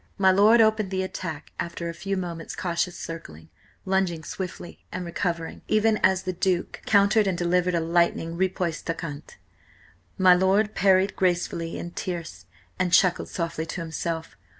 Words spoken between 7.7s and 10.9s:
a lightning riposte en quinte. My lord